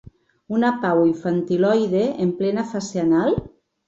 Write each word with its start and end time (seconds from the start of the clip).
Una 0.59 0.69
pau 0.85 1.01
infantiloide 1.09 2.01
en 2.23 2.31
plena 2.39 2.65
fase 2.71 3.03
anal? 3.03 3.37